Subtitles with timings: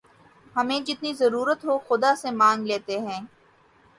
[0.55, 3.19] ہمیں جتنی ضرورت ہو خدا سے مانگ لیتے ہیں